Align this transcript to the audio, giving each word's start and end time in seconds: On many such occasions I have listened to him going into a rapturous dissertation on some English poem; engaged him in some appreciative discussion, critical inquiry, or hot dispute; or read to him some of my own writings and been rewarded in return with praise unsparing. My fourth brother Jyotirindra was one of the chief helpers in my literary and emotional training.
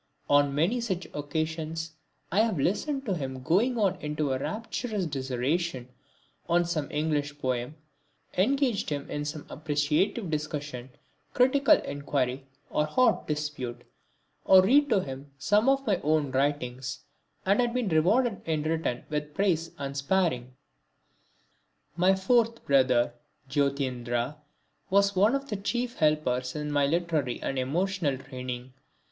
On 0.31 0.55
many 0.55 0.81
such 0.81 1.05
occasions 1.13 1.91
I 2.31 2.39
have 2.39 2.57
listened 2.57 3.05
to 3.05 3.13
him 3.13 3.43
going 3.43 3.77
into 4.01 4.31
a 4.33 4.39
rapturous 4.39 5.05
dissertation 5.05 5.89
on 6.49 6.65
some 6.65 6.89
English 6.89 7.37
poem; 7.37 7.75
engaged 8.35 8.89
him 8.89 9.07
in 9.11 9.25
some 9.25 9.45
appreciative 9.47 10.31
discussion, 10.31 10.89
critical 11.35 11.77
inquiry, 11.81 12.47
or 12.71 12.87
hot 12.87 13.27
dispute; 13.27 13.83
or 14.43 14.63
read 14.63 14.89
to 14.89 15.01
him 15.01 15.29
some 15.37 15.69
of 15.69 15.85
my 15.85 15.97
own 15.97 16.31
writings 16.31 17.01
and 17.45 17.59
been 17.71 17.89
rewarded 17.89 18.41
in 18.47 18.63
return 18.63 19.05
with 19.07 19.35
praise 19.35 19.69
unsparing. 19.77 20.55
My 21.95 22.15
fourth 22.15 22.65
brother 22.65 23.13
Jyotirindra 23.47 24.37
was 24.89 25.15
one 25.15 25.35
of 25.35 25.49
the 25.49 25.57
chief 25.57 25.97
helpers 25.99 26.55
in 26.55 26.71
my 26.71 26.87
literary 26.87 27.39
and 27.43 27.59
emotional 27.59 28.17
training. 28.17 28.73